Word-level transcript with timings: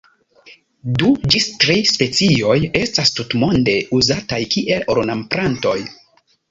Du 1.01 1.11
ĝis 1.35 1.49
tri 1.63 1.75
specioj 1.91 2.57
estas 2.81 3.15
tutmonde 3.21 3.79
uzataj 4.01 4.45
kiel 4.57 4.93
ornamplantoj. 4.97 5.81